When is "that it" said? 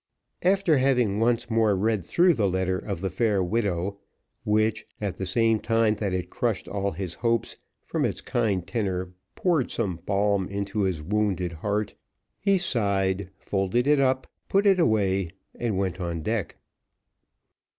5.97-6.31